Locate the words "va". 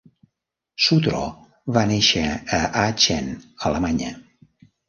1.77-1.85